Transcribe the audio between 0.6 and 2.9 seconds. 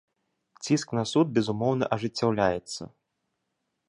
Ціск на суд, безумоўна, ажыццяўляецца.